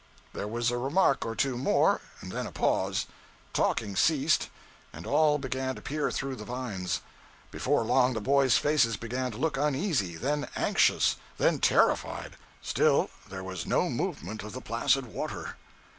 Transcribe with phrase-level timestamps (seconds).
[0.33, 3.05] There was a remark or two more, and then a pause.
[3.53, 4.49] Talking ceased,
[4.91, 7.01] and all began to peer through the vines.
[7.51, 12.35] Before long, the boys' faces began to look uneasy, then anxious, then terrified.
[12.63, 15.55] Still there was no movement of the placid water.